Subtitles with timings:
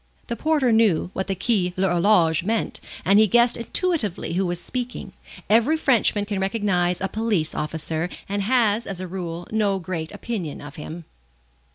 [0.25, 5.13] The porter knew what the Quai l'Horloge meant, and he guessed intuitively who was speaking.
[5.47, 10.59] Every Frenchman can recognize a police officer, and has, as a rule, no great opinion
[10.59, 11.05] of him.